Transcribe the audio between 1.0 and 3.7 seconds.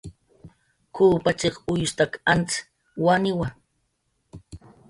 pachiq uyustak antz waniwa"